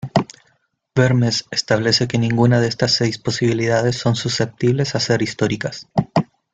[0.95, 5.87] Vermes establece que ninguna de estas seis posibilidades son susceptibles a ser históricas.